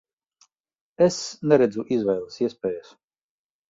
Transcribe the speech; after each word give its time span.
Es 1.09 1.21
neredzu 1.53 1.87
izvēles 1.99 2.43
iespējas. 2.49 2.95